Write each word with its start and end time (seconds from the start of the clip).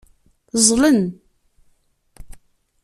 Ẓẓlen. 0.61 1.01